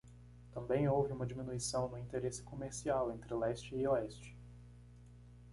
[0.51, 4.35] Também houve uma diminuição no interesse comercial entre leste e oeste.